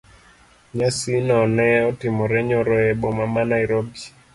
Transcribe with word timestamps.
Nyasi 0.77 1.13
no 1.27 1.37
ne 1.55 1.67
otimore 1.89 2.39
nyoro 2.47 2.75
e 2.89 2.91
boma 2.99 3.25
ma 3.33 3.41
Nairobi. 3.51 4.01